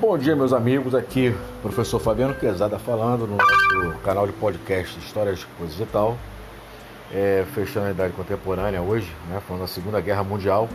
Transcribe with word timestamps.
Bom 0.00 0.16
dia, 0.16 0.34
meus 0.34 0.54
amigos. 0.54 0.94
Aqui, 0.94 1.36
professor 1.60 2.00
Fabiano 2.00 2.34
Quezada 2.34 2.78
falando 2.78 3.26
no 3.26 3.36
nosso 3.36 3.98
canal 4.02 4.26
de 4.26 4.32
podcast 4.32 4.98
Histórias 4.98 5.46
Coisas 5.58 5.78
e 5.78 5.84
Tal. 5.84 6.16
É, 7.12 7.44
fechando 7.54 7.88
a 7.88 7.90
Idade 7.90 8.14
Contemporânea 8.14 8.80
hoje, 8.80 9.14
né, 9.28 9.42
falando 9.46 9.60
da 9.60 9.68
Segunda 9.68 10.00
Guerra 10.00 10.24
Mundial, 10.24 10.70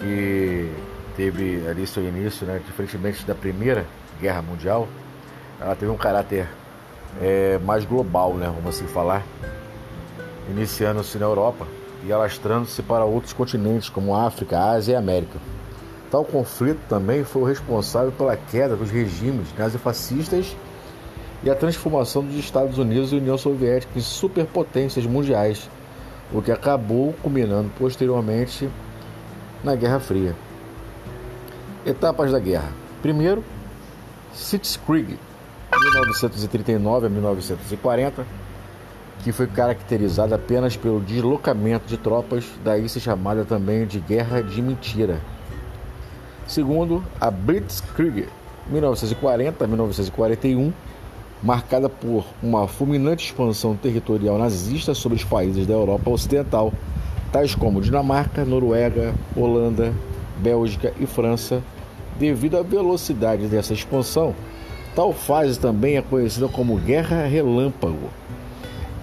que 0.00 0.72
teve 1.14 1.62
ali 1.68 1.86
seu 1.86 2.02
início, 2.02 2.46
né, 2.46 2.58
diferentemente 2.64 3.26
da 3.26 3.34
Primeira 3.34 3.84
Guerra 4.18 4.40
Mundial, 4.40 4.88
ela 5.60 5.76
teve 5.76 5.92
um 5.92 5.96
caráter 5.96 6.48
é, 7.20 7.58
mais 7.58 7.84
global, 7.84 8.32
né, 8.32 8.46
vamos 8.46 8.76
assim 8.76 8.86
falar, 8.86 9.22
iniciando-se 10.48 11.18
na 11.18 11.26
Europa 11.26 11.66
e 12.02 12.10
alastrando-se 12.10 12.82
para 12.82 13.04
outros 13.04 13.34
continentes 13.34 13.90
como 13.90 14.16
África, 14.16 14.58
Ásia 14.58 14.94
e 14.94 14.96
América. 14.96 15.38
Tal 16.10 16.24
conflito 16.24 16.80
também 16.88 17.22
foi 17.22 17.42
o 17.42 17.44
responsável 17.44 18.10
pela 18.12 18.36
queda 18.36 18.74
dos 18.74 18.90
regimes 18.90 19.48
nazifascistas 19.56 20.56
e 21.42 21.50
a 21.50 21.54
transformação 21.54 22.24
dos 22.24 22.36
Estados 22.36 22.78
Unidos 22.78 23.12
e 23.12 23.16
União 23.16 23.36
Soviética 23.36 23.98
em 23.98 24.00
superpotências 24.02 25.04
mundiais, 25.04 25.68
o 26.32 26.40
que 26.40 26.50
acabou 26.50 27.14
culminando 27.22 27.70
posteriormente 27.78 28.68
na 29.62 29.74
Guerra 29.74 30.00
Fria. 30.00 30.34
Etapas 31.84 32.32
da 32.32 32.38
guerra. 32.38 32.72
Primeiro, 33.02 33.44
Sitzkrieg, 34.34 35.18
1939 35.70 37.06
a 37.06 37.10
1940, 37.10 38.26
que 39.22 39.32
foi 39.32 39.46
caracterizada 39.46 40.36
apenas 40.36 40.76
pelo 40.76 41.00
deslocamento 41.00 41.86
de 41.86 41.96
tropas, 41.96 42.44
daí 42.64 42.88
se 42.88 42.98
chamada 43.00 43.44
também 43.44 43.86
de 43.86 44.00
Guerra 44.00 44.42
de 44.42 44.62
Mentira. 44.62 45.20
Segundo, 46.48 47.04
a 47.20 47.30
Blitzkrieg, 47.30 48.26
1940 48.70 49.62
a 49.62 49.68
1941, 49.68 50.72
marcada 51.42 51.90
por 51.90 52.24
uma 52.42 52.66
fulminante 52.66 53.26
expansão 53.26 53.76
territorial 53.76 54.38
nazista 54.38 54.94
sobre 54.94 55.18
os 55.18 55.24
países 55.24 55.66
da 55.66 55.74
Europa 55.74 56.08
Ocidental, 56.08 56.72
tais 57.30 57.54
como 57.54 57.82
Dinamarca, 57.82 58.46
Noruega, 58.46 59.14
Holanda, 59.36 59.92
Bélgica 60.38 60.94
e 60.98 61.04
França. 61.04 61.62
Devido 62.18 62.56
à 62.56 62.62
velocidade 62.62 63.46
dessa 63.46 63.74
expansão, 63.74 64.34
tal 64.96 65.12
fase 65.12 65.60
também 65.60 65.98
é 65.98 66.02
conhecida 66.02 66.48
como 66.48 66.78
Guerra 66.78 67.26
Relâmpago. 67.26 68.08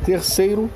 Terceiro, 0.04 0.68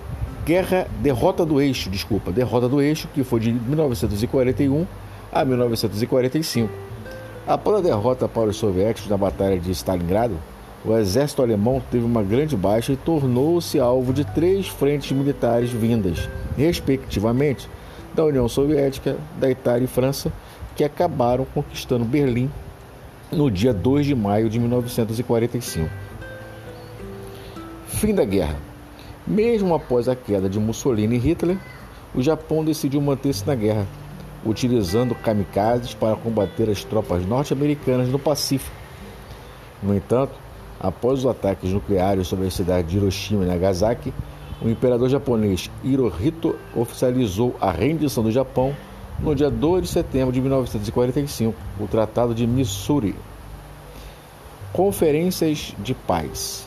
Guerra 0.45 0.86
Derrota 1.02 1.44
do 1.44 1.59
Eixo, 1.59 1.89
desculpa, 1.89 2.31
Derrota 2.31 2.70
do 2.70 2.80
Eixo, 2.80 3.08
que 3.11 3.23
foi 3.23 3.39
de 3.39 3.52
1941 3.52 4.86
a 5.31 5.45
1945. 5.45 6.72
Após 7.47 7.77
a 7.77 7.81
derrota 7.81 8.27
para 8.27 8.49
os 8.49 8.58
soviéticos 8.58 9.09
na 9.09 9.17
Batalha 9.17 9.59
de 9.59 9.71
Stalingrado, 9.71 10.38
o 10.86 10.95
exército 10.95 11.41
alemão 11.41 11.81
teve 11.91 12.05
uma 12.05 12.23
grande 12.23 12.55
baixa 12.55 12.94
e 12.94 12.97
tornou-se 12.97 13.80
alvo 13.80 14.13
de 14.13 14.23
três 14.23 14.67
frentes 14.67 15.11
militares 15.11 15.69
vindas, 15.71 16.30
respectivamente, 16.55 17.67
da 18.13 18.23
União 18.23 18.47
Soviética, 18.47 19.17
da 19.39 19.49
Itália 19.49 19.86
e 19.86 19.88
França, 19.88 20.31
que 20.75 20.83
acabaram 20.83 21.45
conquistando 21.53 22.05
Berlim 22.05 22.49
no 23.31 23.52
dia 23.52 23.73
2 23.73 24.05
de 24.05 24.16
maio 24.16 24.49
de 24.49 24.59
1945. 24.59 25.89
Fim 27.88 28.16
da 28.16 28.23
guerra. 28.23 28.55
Mesmo 29.27 29.75
após 29.75 30.08
a 30.08 30.16
queda 30.16 30.47
de 30.49 30.59
Mussolini 30.59 31.17
e 31.17 31.19
Hitler, 31.19 31.58
o 32.16 32.21
Japão 32.21 32.64
decidiu 32.64 33.02
manter-se 33.02 33.45
na 33.45 33.53
guerra, 33.53 33.86
utilizando 34.45 35.16
kamikazes 35.16 35.94
para 35.94 36.16
combater 36.16 36.70
as 36.70 36.83
tropas 36.83 37.26
norte-americanas 37.26 38.10
no 38.10 38.20
Pacífico. 38.20 38.76
No 39.82 39.95
entanto, 39.95 40.33
após 40.80 41.20
os 41.20 41.26
ataques 41.26 41.72
nucleares 41.72 42.27
sobre 42.27 42.48
a 42.48 42.52
cidade 42.52 42.88
de 42.88 42.98
Hiroshima 42.98 43.44
e 43.44 43.48
Nagasaki, 43.48 44.14
o 44.61 44.70
imperador 44.70 45.10
japonês 45.10 45.70
Hirohito 45.83 46.55
oficializou 46.76 47.55
a 47.61 47.72
rendição 47.72 48.23
do 48.23 48.32
Japão 48.32 48.76
no 49.22 49.36
dia 49.36 49.49
2 49.49 49.83
de 49.83 49.89
setembro 49.89 50.32
de 50.32 50.42
1945, 50.42 51.55
o 51.80 51.88
Tratado 51.88 52.33
de 52.33 52.45
Missouri. 52.45 53.16
Conferências 54.72 55.73
de 55.80 55.94
paz. 55.94 56.66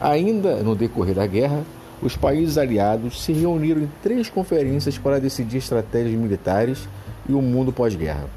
Ainda 0.00 0.62
no 0.62 0.74
decorrer 0.74 1.14
da 1.14 1.26
guerra, 1.26 1.62
os 2.02 2.16
países 2.16 2.58
aliados 2.58 3.22
se 3.22 3.32
reuniram 3.32 3.82
em 3.82 3.90
três 4.02 4.28
conferências 4.28 4.98
para 4.98 5.18
decidir 5.18 5.58
estratégias 5.58 6.18
militares 6.18 6.88
e 7.28 7.32
o 7.32 7.40
mundo 7.40 7.72
pós-guerra, 7.72 8.28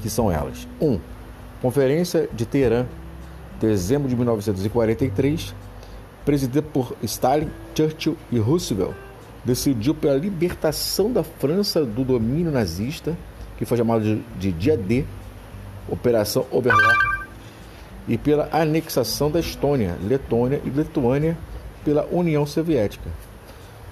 que 0.00 0.08
são 0.08 0.30
elas: 0.30 0.66
1. 0.80 0.86
Um, 0.86 1.00
Conferência 1.60 2.26
de 2.32 2.46
Teherã, 2.46 2.86
dezembro 3.60 4.08
de 4.08 4.16
1943, 4.16 5.54
presidida 6.24 6.62
por 6.62 6.96
Stalin, 7.02 7.50
Churchill 7.74 8.16
e 8.32 8.38
Roosevelt, 8.38 8.94
decidiu 9.44 9.94
pela 9.94 10.16
libertação 10.16 11.12
da 11.12 11.22
França 11.22 11.84
do 11.84 12.02
domínio 12.02 12.50
nazista, 12.50 13.14
que 13.58 13.66
foi 13.66 13.76
chamado 13.76 14.22
de, 14.38 14.52
Dia 14.52 14.74
D, 14.74 15.04
Operação 15.86 16.46
Oberloch, 16.50 17.20
e 18.08 18.16
pela 18.16 18.48
anexação 18.50 19.30
da 19.30 19.40
Estônia, 19.40 19.98
Letônia 20.02 20.62
e 20.64 20.70
Lituânia 20.70 21.36
pela 21.84 22.06
União 22.10 22.44
Soviética. 22.46 23.10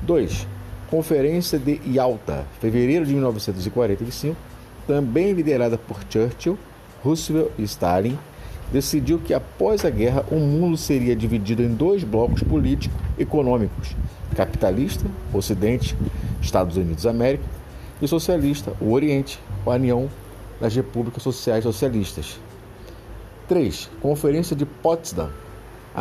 2. 0.03 0.47
Conferência 0.91 1.59
de 1.59 1.81
Yalta, 1.87 2.47
fevereiro 2.60 3.04
de 3.04 3.12
1945, 3.12 4.37
também 4.87 5.32
liderada 5.32 5.76
por 5.76 5.99
Churchill, 6.09 6.59
Roosevelt 7.03 7.50
e 7.59 7.62
Stalin, 7.65 8.19
decidiu 8.72 9.19
que 9.19 9.34
após 9.34 9.84
a 9.84 9.91
guerra 9.91 10.25
o 10.31 10.37
mundo 10.37 10.76
seria 10.76 11.15
dividido 11.15 11.62
em 11.62 11.75
dois 11.75 12.04
blocos 12.04 12.43
político-econômicos: 12.43 13.94
capitalista, 14.34 15.06
Ocidente, 15.32 15.97
Estados 16.41 16.76
Unidos 16.76 17.06
América, 17.06 17.44
e 18.00 18.06
socialista, 18.06 18.72
o 18.81 18.93
Oriente, 18.93 19.38
a 19.66 19.70
União 19.70 20.09
das 20.60 20.75
Repúblicas 20.75 21.22
Sociais 21.22 21.65
Socialistas. 21.65 22.38
3. 23.49 23.91
Conferência 24.00 24.55
de 24.55 24.66
Potsdam, 24.66 25.31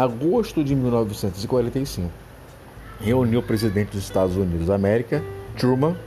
agosto 0.03 0.63
de 0.63 0.75
1945. 0.75 2.11
Reuniu 3.01 3.39
o 3.39 3.43
presidente 3.43 3.93
dos 3.93 4.03
Estados 4.03 4.35
Unidos 4.35 4.67
da 4.67 4.75
América, 4.75 5.23
Truman, 5.57 5.97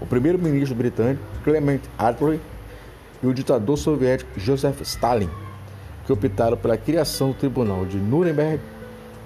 o 0.00 0.06
primeiro-ministro 0.06 0.74
britânico, 0.74 1.22
Clement 1.42 1.80
Attlee, 1.98 2.40
e 3.22 3.26
o 3.26 3.34
ditador 3.34 3.76
soviético 3.76 4.40
Joseph 4.40 4.80
Stalin, 4.80 5.28
que 6.06 6.12
optaram 6.12 6.56
pela 6.56 6.78
criação 6.78 7.28
do 7.28 7.34
Tribunal 7.34 7.84
de 7.84 7.98
Nuremberg 7.98 8.62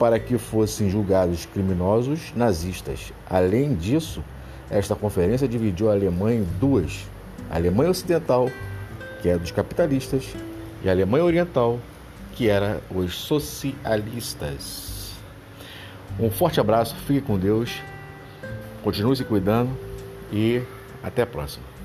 para 0.01 0.19
que 0.19 0.37
fossem 0.37 0.91
julgados 0.91 1.47
criminosos 1.47 2.33
nazistas. 2.35 3.13
Além 3.31 3.75
disso, 3.75 4.23
esta 4.69 4.97
conferência 4.97 5.47
dividiu 5.47 5.91
a 5.91 5.93
Alemanha 5.93 6.41
em 6.41 6.47
duas: 6.59 7.07
a 7.49 7.55
Alemanha 7.55 7.91
Ocidental, 7.91 8.51
que 9.23 9.29
é 9.29 9.39
dos 9.39 9.53
capitalistas, 9.53 10.35
e 10.83 10.89
a 10.89 10.93
Alemanha 10.93 11.25
Oriental, 11.25 11.79
que 12.39 12.49
era 12.49 12.81
os 12.89 13.17
socialistas. 13.17 15.11
Um 16.21 16.31
forte 16.31 16.61
abraço, 16.61 16.95
fique 16.95 17.21
com 17.23 17.37
Deus, 17.37 17.83
continue 18.85 19.17
se 19.17 19.25
cuidando 19.25 19.77
e 20.33 20.63
até 21.03 21.23
a 21.23 21.27
próxima. 21.27 21.78